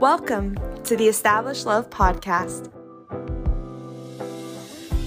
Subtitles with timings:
[0.00, 2.70] Welcome to the Established Love Podcast.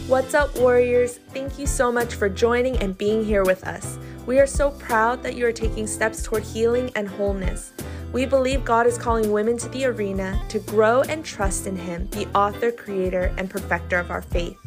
[0.07, 1.19] What's up, warriors?
[1.29, 3.99] Thank you so much for joining and being here with us.
[4.25, 7.71] We are so proud that you are taking steps toward healing and wholeness.
[8.13, 12.07] We believe God is calling women to the arena to grow and trust in Him,
[12.09, 14.57] the author, creator, and perfecter of our faith.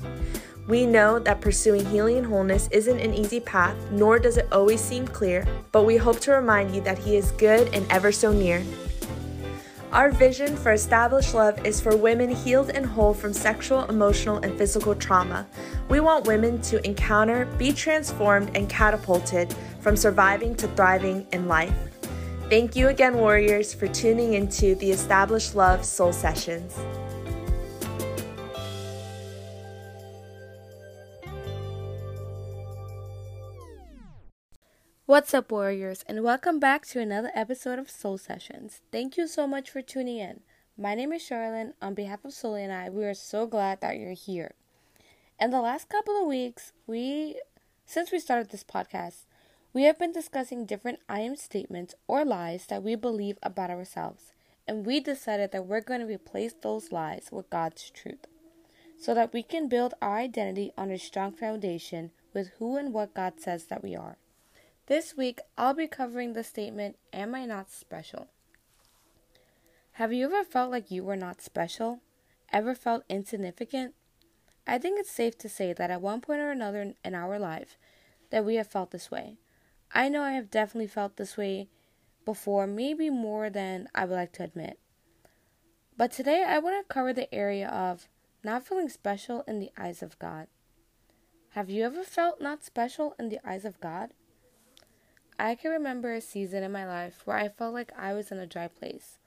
[0.68, 4.80] We know that pursuing healing and wholeness isn't an easy path, nor does it always
[4.80, 8.32] seem clear, but we hope to remind you that He is good and ever so
[8.32, 8.62] near.
[9.92, 14.56] Our vision for Established Love is for women healed and whole from sexual, emotional, and
[14.56, 15.46] physical trauma.
[15.90, 21.74] We want women to encounter, be transformed, and catapulted from surviving to thriving in life.
[22.48, 26.74] Thank you again, Warriors, for tuning into the Established Love Soul Sessions.
[35.12, 38.80] What's up, Warriors, and welcome back to another episode of Soul Sessions.
[38.90, 40.40] Thank you so much for tuning in.
[40.78, 41.74] My name is Charlene.
[41.82, 44.54] On behalf of Sully and I, we are so glad that you're here.
[45.38, 47.38] In the last couple of weeks, we,
[47.84, 49.26] since we started this podcast,
[49.74, 54.32] we have been discussing different I am statements or lies that we believe about ourselves,
[54.66, 58.26] and we decided that we're going to replace those lies with God's truth
[58.98, 63.12] so that we can build our identity on a strong foundation with who and what
[63.12, 64.16] God says that we are.
[64.86, 68.26] This week, I'll be covering the statement, Am I not special?
[69.92, 72.00] Have you ever felt like you were not special?
[72.52, 73.94] Ever felt insignificant?
[74.66, 77.78] I think it's safe to say that at one point or another in our life
[78.30, 79.36] that we have felt this way.
[79.92, 81.68] I know I have definitely felt this way
[82.24, 84.80] before, maybe more than I would like to admit.
[85.96, 88.08] But today I want to cover the area of
[88.42, 90.48] not feeling special in the eyes of God.
[91.50, 94.10] Have you ever felt not special in the eyes of God?
[95.42, 98.38] I can remember a season in my life where I felt like I was in
[98.38, 99.18] a dry place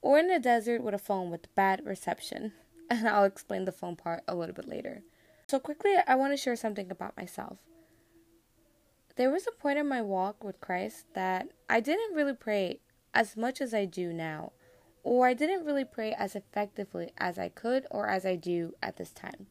[0.00, 2.52] or in a desert with a phone with bad reception.
[2.90, 5.02] And I'll explain the phone part a little bit later.
[5.46, 7.58] So, quickly, I want to share something about myself.
[9.16, 12.80] There was a point in my walk with Christ that I didn't really pray
[13.12, 14.52] as much as I do now,
[15.02, 18.96] or I didn't really pray as effectively as I could or as I do at
[18.96, 19.48] this time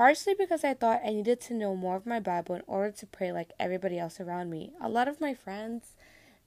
[0.00, 3.06] partially because I thought I needed to know more of my Bible in order to
[3.06, 4.72] pray like everybody else around me.
[4.80, 5.92] A lot of my friends,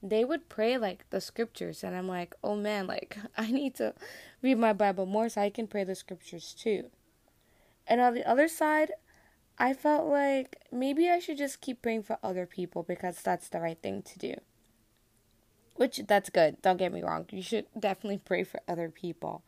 [0.01, 3.93] they would pray like the scriptures, and I'm like, oh man, like I need to
[4.41, 6.85] read my Bible more so I can pray the scriptures too.
[7.85, 8.93] And on the other side,
[9.59, 13.59] I felt like maybe I should just keep praying for other people because that's the
[13.59, 14.33] right thing to do.
[15.75, 16.59] Which that's good.
[16.63, 17.27] Don't get me wrong.
[17.29, 19.43] You should definitely pray for other people.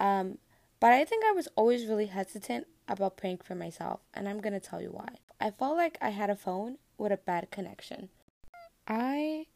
[0.00, 0.38] Um,
[0.84, 4.60] but I think I was always really hesitant about praying for myself, and I'm gonna
[4.60, 5.14] tell you why.
[5.40, 8.10] I felt like I had a phone with a bad connection.
[8.86, 9.46] I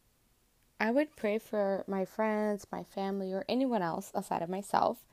[0.81, 5.05] I would pray for my friends, my family, or anyone else outside of myself,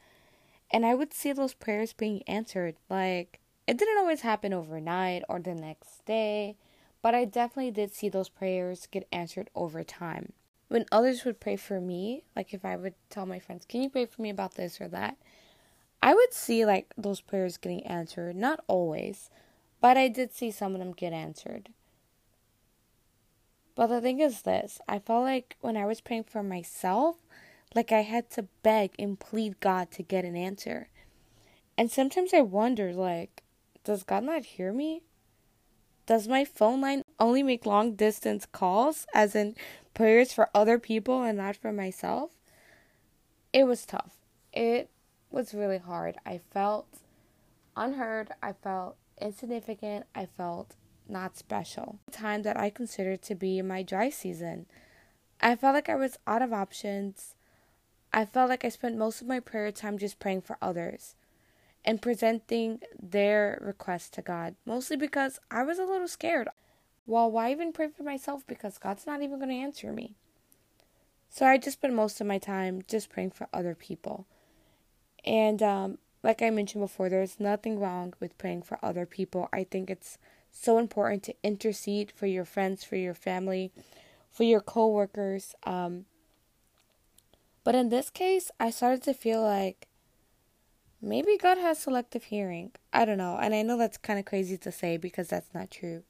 [0.71, 2.77] and I would see those prayers being answered.
[2.89, 6.55] Like it didn't always happen overnight or the next day,
[7.01, 10.31] but I definitely did see those prayers get answered over time.
[10.69, 13.89] When others would pray for me, like if I would tell my friends, "Can you
[13.89, 15.17] pray for me about this or that?"
[16.01, 19.29] I would see like those prayers getting answered, not always,
[19.81, 21.69] but I did see some of them get answered.
[23.75, 27.17] But the thing is this I felt like when I was praying for myself,
[27.73, 30.87] like I had to beg and plead God to get an answer.
[31.77, 33.43] And sometimes I wonder, like,
[33.83, 35.01] does God not hear me?
[36.05, 39.55] Does my phone line only make long distance calls, as in
[39.93, 42.31] prayers for other people and not for myself?
[43.51, 44.13] It was tough.
[44.53, 44.89] It
[45.35, 46.15] was really hard.
[46.25, 46.87] I felt
[47.75, 50.75] unheard, I felt insignificant, I felt
[51.07, 51.99] not special.
[52.05, 54.65] The time that I considered to be my dry season.
[55.41, 57.35] I felt like I was out of options.
[58.13, 61.15] I felt like I spent most of my prayer time just praying for others
[61.83, 66.47] and presenting their requests to God, mostly because I was a little scared.
[67.05, 68.47] Well, why even pray for myself?
[68.47, 70.15] Because God's not even going to answer me.
[71.29, 74.25] So I just spent most of my time just praying for other people.
[75.25, 79.49] And um, like I mentioned before, there's nothing wrong with praying for other people.
[79.51, 80.17] I think it's
[80.51, 83.71] so important to intercede for your friends, for your family,
[84.31, 85.55] for your coworkers.
[85.63, 86.05] Um,
[87.63, 89.87] but in this case, I started to feel like
[91.01, 92.71] maybe God has selective hearing.
[92.93, 93.37] I don't know.
[93.41, 96.03] And I know that's kind of crazy to say because that's not true.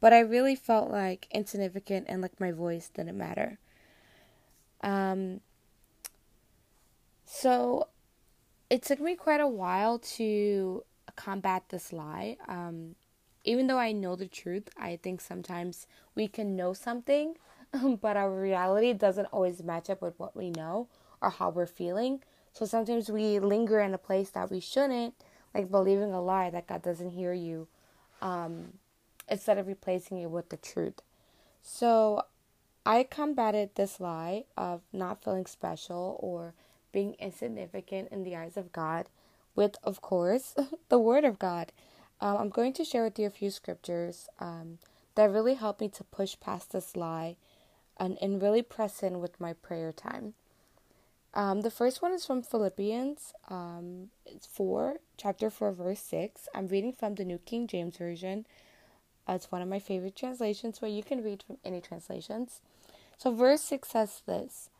[0.00, 3.58] But I really felt like insignificant and like my voice didn't matter.
[4.82, 5.40] Um,
[7.24, 7.88] so
[8.74, 10.82] it took me quite a while to
[11.14, 12.36] combat this lie.
[12.48, 12.96] Um,
[13.44, 15.86] even though I know the truth, I think sometimes
[16.16, 17.36] we can know something,
[18.00, 20.88] but our reality doesn't always match up with what we know,
[21.22, 22.24] or how we're feeling.
[22.52, 25.14] So sometimes we linger in a place that we shouldn't,
[25.54, 27.68] like believing a lie that God doesn't hear you,
[28.20, 28.72] um,
[29.28, 31.00] instead of replacing it with the truth.
[31.62, 32.24] So
[32.84, 36.54] I combated this lie of not feeling special or
[36.94, 39.08] being insignificant in the eyes of God
[39.56, 40.54] with, of course,
[40.88, 41.72] the Word of God.
[42.20, 44.78] Um, I'm going to share with you a few scriptures um,
[45.16, 47.36] that really helped me to push past this lie
[47.98, 50.34] and, and really press in with my prayer time.
[51.34, 54.10] Um, the first one is from Philippians um,
[54.48, 56.48] 4, chapter 4, verse 6.
[56.54, 58.46] I'm reading from the New King James Version.
[59.28, 62.60] Uh, it's one of my favorite translations where you can read from any translations.
[63.18, 64.70] So, verse 6 says this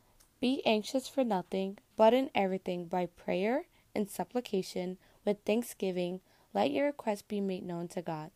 [0.41, 3.65] Be anxious for nothing, but in everything by prayer
[3.95, 6.21] and supplication with thanksgiving,
[6.53, 8.31] let your requests be made known to God.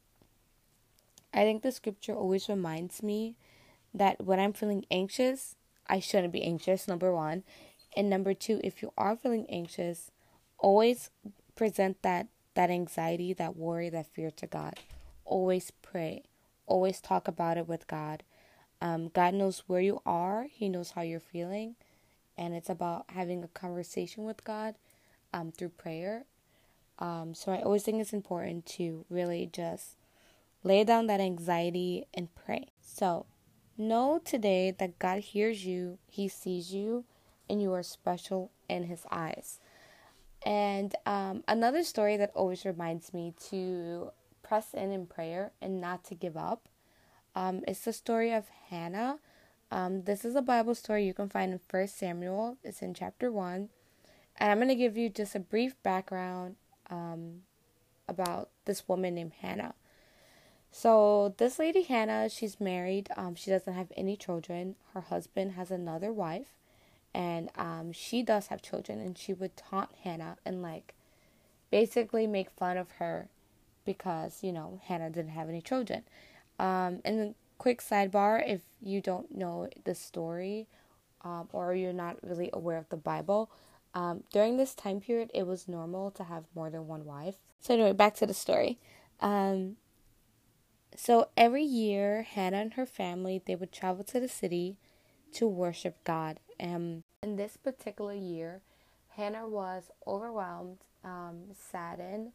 [1.33, 3.37] I think the scripture always reminds me
[3.95, 5.57] that when I'm feeling anxious,
[5.87, 7.45] I shouldn't be anxious, number one.
[7.97, 10.11] And number two, if you are feeling anxious,
[10.59, 11.11] always
[11.55, 14.75] present that that anxiety, that worry, that fear to God.
[15.25, 16.25] Always pray.
[16.67, 18.25] Always talk about it with God.
[18.81, 20.49] Um, God knows where you are.
[20.51, 21.77] He knows how you're feeling,
[22.39, 24.77] and it's about having a conversation with God
[25.35, 26.25] um, through prayer.
[26.99, 29.97] Um, so I always think it's important to really just
[30.63, 32.69] lay down that anxiety and pray.
[32.81, 33.27] So
[33.77, 37.05] know today that God hears you, He sees you,
[37.51, 39.61] and you are special in His eyes.
[40.47, 44.13] And um, another story that always reminds me to
[44.43, 46.69] press in in prayer and not to give up
[47.35, 49.19] um, is the story of Hannah.
[49.71, 52.57] Um, this is a Bible story you can find in First Samuel.
[52.65, 53.69] It's in chapter 1.
[54.41, 56.57] And I'm going to give you just a brief background
[56.91, 57.43] um,
[58.09, 59.75] about this woman named Hannah.
[60.71, 63.09] So, this lady Hannah, she's married.
[63.17, 64.77] Um, she doesn't have any children.
[64.95, 66.53] Her husband has another wife
[67.15, 70.95] and um, she does have children, and she would taunt Hannah and like
[71.71, 73.29] basically make fun of her
[73.85, 76.05] because you know Hannah didn't have any children.
[76.59, 80.69] Um, and quick sidebar: if you don't know the story,
[81.23, 83.51] um, or you're not really aware of the Bible,
[83.95, 87.37] um, during this time period, it was normal to have more than one wife.
[87.61, 88.79] So anyway, back to the story.
[89.21, 89.77] Um,
[90.97, 94.77] so every year, Hannah and her family they would travel to the city
[95.33, 98.63] to worship God And in this particular year,
[99.11, 102.33] Hannah was overwhelmed, um, saddened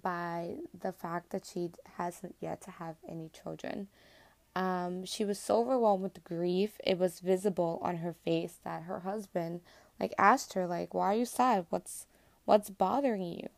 [0.00, 3.88] by the fact that she hasn't yet to have any children.
[4.58, 9.00] Um, she was so overwhelmed with grief, it was visible on her face that her
[9.00, 9.60] husband
[10.00, 11.66] like asked her like, "Why are you sad?
[11.70, 12.06] What's
[12.44, 13.48] what's bothering you?"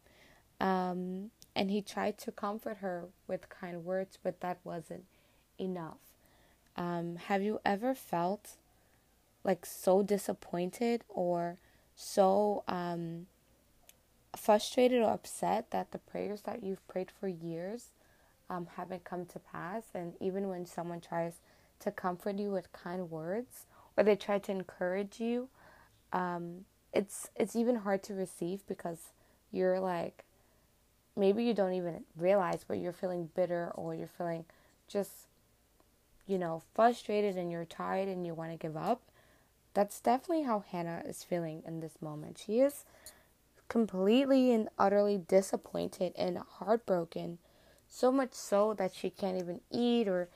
[0.60, 5.06] Um, and he tried to comfort her with kind words, but that wasn't
[5.58, 5.96] enough.
[6.76, 8.56] Um, have you ever felt
[9.42, 11.56] like so disappointed or
[11.96, 13.26] so um,
[14.36, 17.88] frustrated or upset that the prayers that you've prayed for years
[18.50, 19.84] um, haven't come to pass.
[19.94, 21.34] And even when someone tries
[21.80, 23.64] to comfort you with kind words
[23.96, 25.48] or they try to encourage you,
[26.12, 29.12] um, it's it's even hard to receive because
[29.52, 30.24] you're like
[31.16, 34.44] maybe you don't even realize but you're feeling bitter or you're feeling
[34.88, 35.28] just
[36.26, 39.02] you know frustrated and you're tired and you want to give up
[39.74, 42.40] that's definitely how Hannah is feeling in this moment.
[42.44, 42.84] She is
[43.68, 47.38] completely and utterly disappointed and heartbroken,
[47.90, 50.28] so much so that she can't even eat or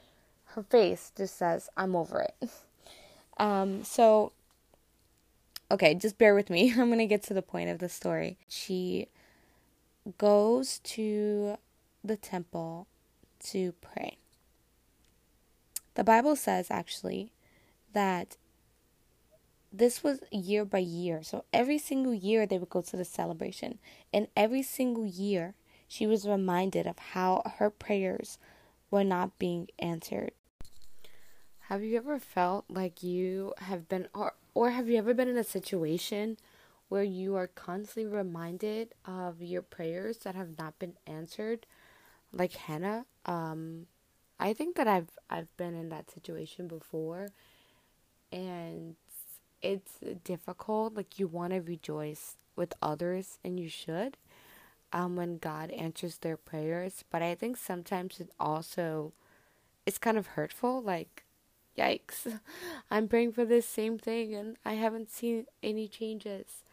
[0.46, 2.50] her face just says, I'm over it.
[3.38, 4.32] um, so,
[5.70, 6.70] okay, just bear with me.
[6.76, 8.37] I'm going to get to the point of the story.
[8.49, 9.08] She
[10.18, 11.56] goes to
[12.02, 12.88] the temple
[13.44, 14.18] to pray.
[15.94, 17.30] The Bible says actually
[17.92, 18.37] that
[19.73, 21.23] this was year by year.
[21.23, 23.78] So every single year they would go to the celebration.
[24.12, 25.54] And every single year
[25.88, 28.38] she was reminded of how her prayers
[28.91, 30.33] were not being answered.
[31.69, 35.38] Have you ever felt like you have been, or, or have you ever been in
[35.38, 36.37] a situation
[36.88, 41.67] where you are constantly reminded of your prayers that have not been answered?
[42.33, 43.87] Like Hannah, um,
[44.38, 47.29] I think that I've I've been in that situation before,
[48.33, 48.97] and
[49.62, 50.95] it's difficult.
[50.95, 54.17] Like you want to rejoice with others, and you should.
[54.94, 59.12] Um, when God answers their prayers, but I think sometimes it also
[59.86, 60.82] it's kind of hurtful.
[60.82, 61.24] Like,
[61.78, 62.40] yikes,
[62.90, 66.64] I'm praying for this same thing, and I haven't seen any changes.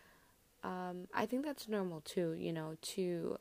[0.63, 2.33] Um, I think that's normal too.
[2.33, 3.37] You know, to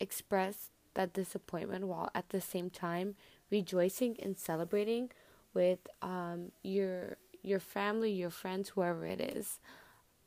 [0.00, 3.14] express that disappointment while at the same time
[3.50, 5.10] rejoicing and celebrating
[5.54, 9.60] with um, your your family, your friends, whoever it is.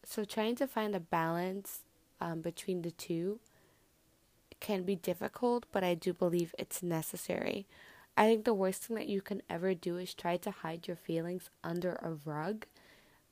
[0.06, 1.82] so trying to find a balance
[2.22, 3.40] um, between the two
[4.62, 7.68] can be difficult, but I do believe it's necessary.
[8.16, 10.96] I think the worst thing that you can ever do is try to hide your
[10.96, 12.66] feelings under a rug.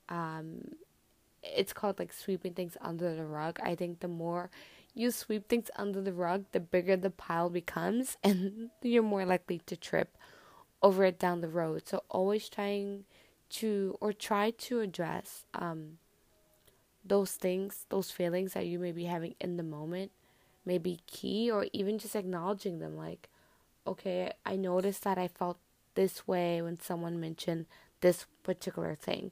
[0.09, 0.75] Um,
[1.43, 3.59] it's called like sweeping things under the rug.
[3.63, 4.49] I think the more
[4.93, 9.61] you sweep things under the rug, the bigger the pile becomes, and you're more likely
[9.65, 10.17] to trip
[10.81, 11.87] over it down the road.
[11.87, 13.05] So always trying
[13.49, 15.97] to or try to address um,
[17.03, 20.11] those things, those feelings that you may be having in the moment,
[20.69, 22.95] may be key, or even just acknowledging them.
[22.95, 23.23] Like,
[23.85, 25.57] okay, I noticed that I felt
[25.95, 27.65] this way when someone mentioned
[28.01, 29.25] this particular thing.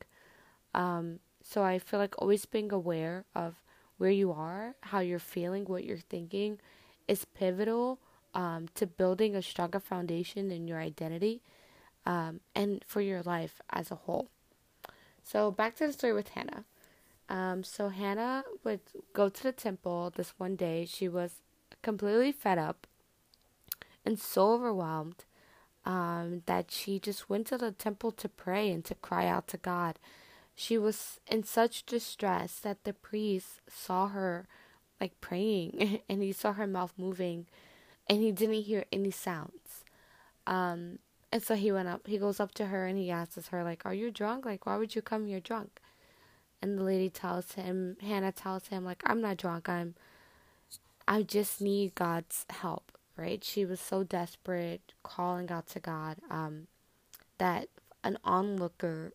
[0.73, 3.51] Um, so I feel like always being aware of
[3.99, 6.59] where you are, how you're feeling, what you're thinking
[7.07, 7.99] is pivotal
[8.33, 11.41] um, to building a stronger foundation in your identity
[12.05, 14.27] um, and for your life as a whole.
[15.23, 16.63] So back to the story with Hannah.
[17.29, 18.79] Um, so Hannah would
[19.13, 20.85] go to the temple this one day.
[20.85, 21.41] She was
[21.81, 22.87] completely fed up
[24.05, 25.25] and so overwhelmed
[25.85, 29.57] um, that she just went to the temple to pray and to cry out to
[29.57, 29.99] God.
[30.55, 34.47] She was in such distress that the priest saw her
[34.99, 37.45] like praying and he saw her mouth moving
[38.09, 39.83] and he didn't hear any sounds.
[40.45, 40.99] Um,
[41.31, 43.85] and so he went up, he goes up to her and he asks her, like,
[43.85, 44.45] Are you drunk?
[44.45, 45.81] Like, why would you come here drunk?
[46.61, 49.69] And the lady tells him, Hannah tells him, like, I'm not drunk.
[49.69, 49.95] I'm,
[51.07, 53.43] I just need God's help, right?
[53.43, 56.67] She was so desperate, calling out to God, um,
[57.37, 57.67] that
[58.03, 59.13] an onlooker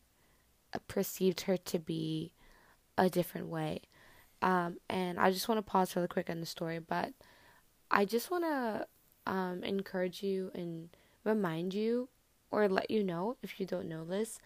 [0.89, 2.33] perceived her to be
[2.97, 3.83] a different way.
[4.41, 7.13] Um, and I just want to pause really quick on the story, but
[7.91, 8.87] I just want to
[9.27, 10.89] um, encourage you and
[11.25, 12.09] remind you
[12.51, 14.39] or let you know if you don't know this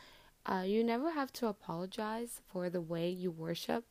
[0.46, 3.84] uh, you never have to apologize for the way you worship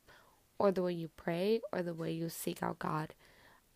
[0.58, 3.14] or the way you pray or the way you seek out God.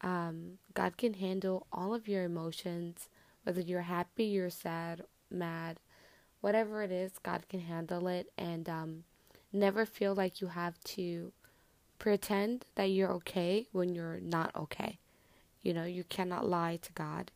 [0.01, 3.09] Um, God can handle all of your emotions,
[3.45, 5.79] whether you're happy, you're sad, mad,
[6.41, 8.33] whatever it is, God can handle it.
[8.39, 9.05] And um,
[9.53, 11.33] never feel like you have to
[11.99, 14.99] pretend that you're okay when you're not okay.
[15.63, 17.31] You know, you cannot lie to God,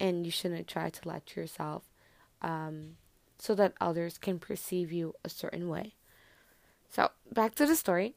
[0.00, 1.84] and you shouldn't try to lie to yourself.
[2.40, 2.96] Um,
[3.38, 5.94] so that others can perceive you a certain way.
[6.90, 8.14] So, back to the story.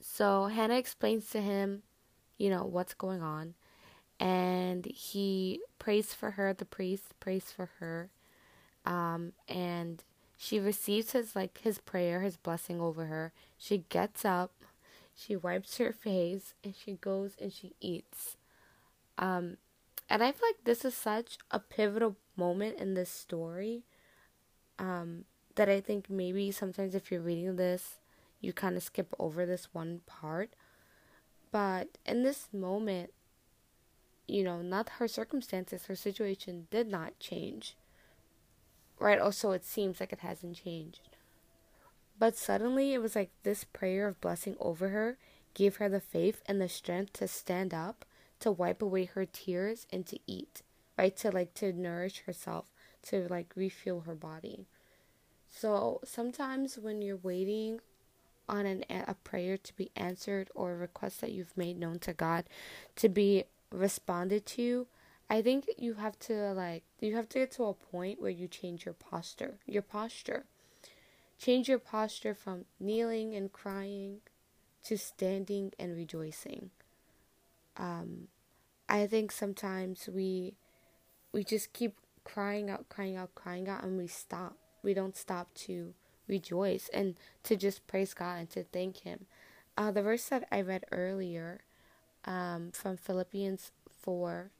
[0.00, 1.82] So, Hannah explains to him,
[2.36, 3.54] you know, what's going on,
[4.18, 8.10] and he prays for her, the priest prays for her,
[8.84, 10.02] um, and
[10.36, 13.32] she receives his like his prayer, his blessing over her.
[13.58, 14.52] She gets up,
[15.14, 18.36] she wipes her face, and she goes and she eats.
[19.18, 19.56] Um,
[20.08, 23.82] and I feel like this is such a pivotal moment in this story
[24.78, 27.98] um, that I think maybe sometimes if you're reading this,
[28.40, 30.50] you kind of skip over this one part.
[31.50, 33.10] But in this moment,
[34.26, 37.76] you know, not her circumstances, her situation did not change.
[38.98, 39.18] Right?
[39.18, 41.08] Also, it seems like it hasn't changed.
[42.18, 45.18] But suddenly, it was like this prayer of blessing over her
[45.54, 48.04] gave her the faith and the strength to stand up,
[48.40, 50.62] to wipe away her tears, and to eat.
[50.96, 51.16] Right?
[51.18, 52.66] To like, to nourish herself
[53.04, 54.66] to like refuel her body.
[55.48, 57.80] So sometimes when you're waiting
[58.48, 62.12] on an, a prayer to be answered or a request that you've made known to
[62.12, 62.44] God
[62.96, 64.86] to be responded to,
[65.30, 68.48] I think you have to like you have to get to a point where you
[68.48, 69.58] change your posture.
[69.66, 70.46] Your posture.
[71.38, 74.18] Change your posture from kneeling and crying
[74.84, 76.70] to standing and rejoicing.
[77.76, 78.28] Um,
[78.88, 80.54] I think sometimes we
[81.32, 81.96] we just keep
[82.32, 84.56] crying out, crying out, crying out, and we stop.
[84.82, 85.94] We don't stop to
[86.28, 89.26] rejoice and to just praise God and to thank Him.
[89.76, 91.60] Uh, the verse that I read earlier
[92.24, 94.50] um, from Philippians 4,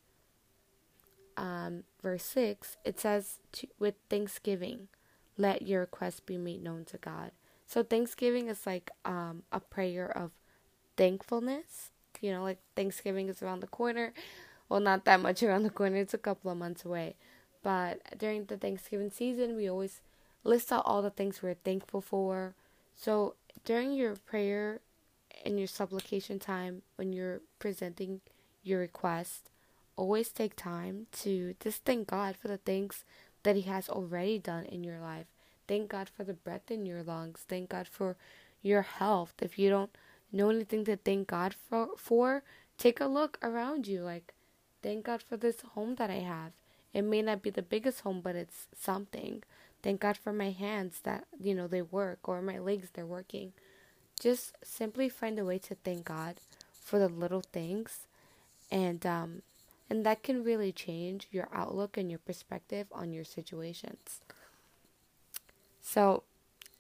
[1.37, 3.39] um, verse 6, it says,
[3.79, 4.89] with thanksgiving,
[5.37, 7.33] let your requests be made known to God.
[7.67, 10.33] So, thanksgiving is like um, a prayer of
[10.97, 11.91] thankfulness.
[12.21, 14.13] You know, like Thanksgiving is around the corner.
[14.69, 17.15] Well, not that much around the corner, it's a couple of months away.
[17.63, 20.01] But during the Thanksgiving season, we always
[20.45, 22.55] list out all the things we're thankful for.
[22.95, 23.35] So
[23.65, 24.81] during your prayer
[25.45, 28.21] and your supplication time, when you're presenting
[28.63, 29.51] your request,
[29.97, 33.05] always take time to just thank God for the things
[33.43, 35.27] that He has already done in your life.
[35.67, 37.45] Thank God for the breath in your lungs.
[37.49, 38.17] Thank God for
[38.63, 39.35] your health.
[39.41, 39.91] If you don't
[40.33, 42.43] know anything to thank God for, for
[42.77, 44.03] take a look around you.
[44.03, 44.35] Like,
[44.83, 46.53] thank God for this home that I have.
[46.93, 49.43] It may not be the biggest home, but it's something.
[49.83, 53.53] Thank God for my hands that, you know, they work or my legs they're working.
[54.21, 56.37] just simply find a way to thank God
[56.73, 58.07] for the little things
[58.71, 59.43] and um
[59.91, 64.21] and that can really change your outlook and your perspective on your situations.
[65.81, 66.23] So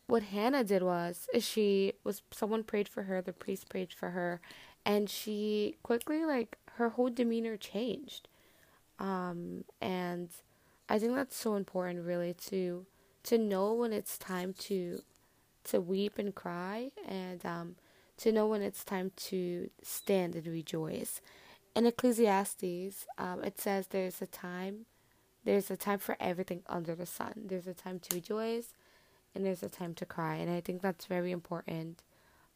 [0.07, 4.41] what Hannah did was she was someone prayed for her, the priest prayed for her,
[4.85, 8.29] and she quickly like her whole demeanor changed.
[8.99, 10.31] Um, and
[10.88, 12.87] I think that's so important really to
[13.25, 15.02] to know when it's time to
[15.64, 17.76] to weep and cry and um,
[18.19, 21.21] to know when it's time to stand and rejoice.
[21.76, 24.87] In Ecclesiastes, um, it says there's a time
[25.45, 27.33] there's a time for everything under the sun.
[27.47, 28.75] There's a time to rejoice
[29.35, 30.37] and there's a time to cry.
[30.37, 32.02] And I think that's very important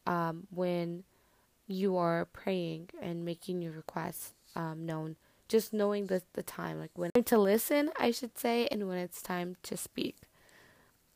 [0.05, 1.03] um, when
[1.67, 5.15] you are praying and making your requests um, known.
[5.53, 9.21] Just knowing the, the time, like when to listen, I should say, and when it's
[9.21, 10.17] time to speak.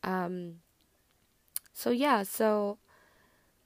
[0.04, 0.60] Um,
[1.74, 2.78] so, yeah, so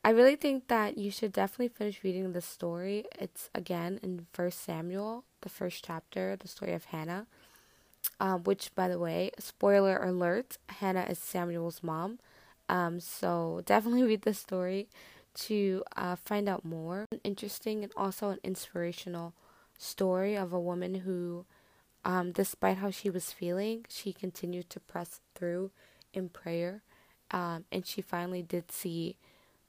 [0.02, 3.04] I really think that you should definitely finish reading the story.
[3.18, 7.26] It's again in First Samuel, the first chapter, the story of Hannah
[8.20, 12.18] um, which, by the way, spoiler alert, Hannah is Samuel's mom.
[12.68, 14.88] Um, so definitely read the story
[15.34, 17.06] to uh, find out more.
[17.24, 19.34] Interesting and also an inspirational
[19.82, 21.44] story of a woman who,
[22.04, 25.70] um, despite how she was feeling, she continued to press through
[26.12, 26.82] in prayer,
[27.30, 29.16] um, and she finally did see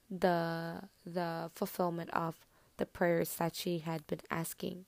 [0.09, 2.35] the the fulfillment of
[2.77, 4.85] the prayers that she had been asking.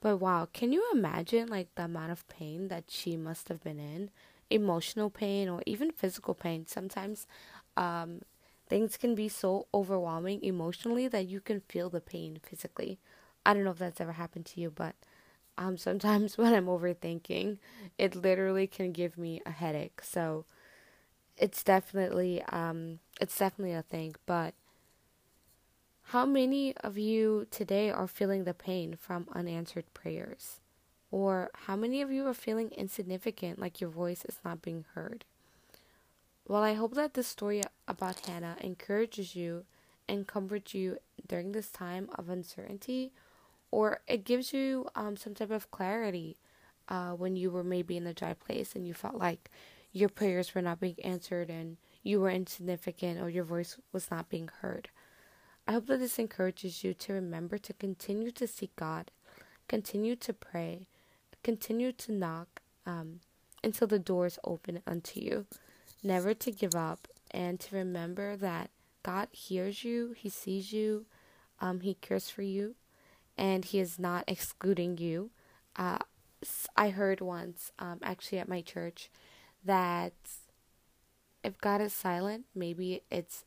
[0.00, 3.78] But wow, can you imagine like the amount of pain that she must have been
[3.78, 4.10] in?
[4.50, 6.66] Emotional pain or even physical pain.
[6.66, 7.26] Sometimes
[7.76, 8.22] um,
[8.68, 12.98] things can be so overwhelming emotionally that you can feel the pain physically.
[13.44, 14.94] I don't know if that's ever happened to you, but
[15.58, 17.58] um, sometimes when I'm overthinking,
[17.98, 20.00] it literally can give me a headache.
[20.02, 20.44] So
[21.36, 24.54] it's definitely um, it's definitely a thing, but
[26.06, 30.60] how many of you today are feeling the pain from unanswered prayers?
[31.10, 35.24] Or how many of you are feeling insignificant, like your voice is not being heard?
[36.46, 39.64] Well, I hope that this story about Hannah encourages you
[40.08, 43.12] and comforts you during this time of uncertainty,
[43.72, 46.36] or it gives you um, some type of clarity
[46.88, 49.50] uh, when you were maybe in a dry place and you felt like
[49.92, 54.28] your prayers were not being answered and you were insignificant or your voice was not
[54.28, 54.90] being heard.
[55.66, 59.10] I hope that this encourages you to remember to continue to seek God,
[59.68, 60.86] continue to pray,
[61.42, 63.20] continue to knock um,
[63.64, 65.46] until the doors open unto you,
[66.02, 68.70] never to give up, and to remember that
[69.02, 71.06] God hears you, He sees you,
[71.60, 72.74] um, He cares for you,
[73.42, 75.30] and He is not excluding you.
[75.74, 75.98] Uh,
[76.76, 79.10] I heard once, um, actually at my church,
[79.64, 80.12] that
[81.42, 83.44] if God is silent, maybe it's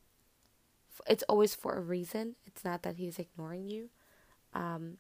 [1.08, 2.36] it's always for a reason.
[2.46, 3.90] It's not that he's ignoring you.
[4.54, 4.98] Um,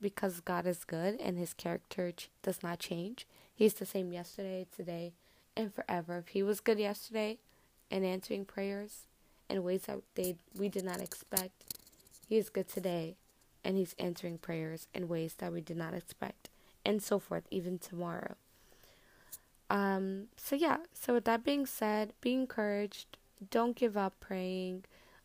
[0.00, 3.26] because God is good and his character ch- does not change.
[3.54, 5.14] He's the same yesterday, today,
[5.56, 6.18] and forever.
[6.18, 7.38] If he was good yesterday
[7.90, 9.06] and answering prayers
[9.48, 11.76] in ways that they we did not expect,
[12.28, 13.16] he is good today
[13.64, 16.48] and he's answering prayers in ways that we did not expect
[16.84, 18.34] and so forth even tomorrow.
[19.70, 23.16] Um so yeah, so with that being said, be encouraged,
[23.50, 24.84] don't give up praying.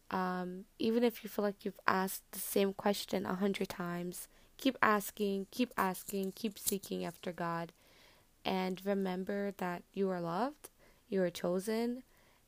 [0.09, 4.77] Um, even if you feel like you've asked the same question a hundred times, keep
[4.81, 7.73] asking, keep asking, keep seeking after God.
[8.45, 10.69] And remember that you are loved,
[11.09, 12.03] you are chosen,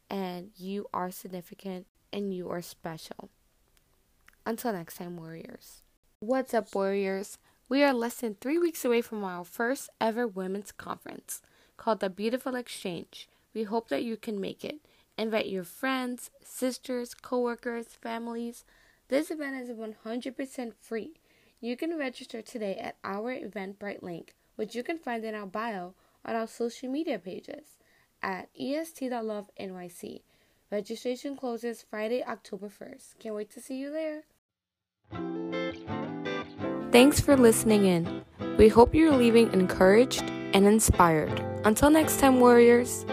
[0.09, 3.29] and you are significant and you are special.
[4.49, 5.83] Until next time, Warriors.
[6.21, 7.37] What's up, Warriors?
[7.69, 11.43] We are less than three weeks away from our first ever women's conference
[11.77, 13.29] called the Beautiful Exchange.
[13.53, 14.79] We hope that you can make it.
[15.19, 18.65] Invite your friends, sisters, coworkers, families.
[19.09, 21.11] This event is 100% free.
[21.61, 25.93] You can register today at our Eventbrite link, which you can find in our bio
[26.25, 27.77] on our social media pages
[28.23, 30.23] at est.lovenyc.
[30.71, 33.19] Registration closes Friday, October 1st.
[33.19, 34.23] Can't wait to see you there.
[36.91, 38.23] Thanks for listening in.
[38.57, 41.39] We hope you're leaving encouraged and inspired.
[41.63, 43.05] Until next time, Warriors.